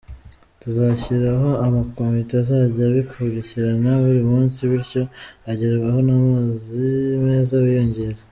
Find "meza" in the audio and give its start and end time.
7.25-7.53